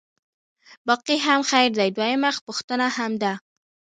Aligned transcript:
باقي 0.87 1.17
هم 1.25 1.41
خیر 1.49 1.69
دی، 1.79 1.89
دویمه 1.97 2.31
پوښتنه 2.45 2.87
هم 2.97 3.11
ده. 3.21 3.33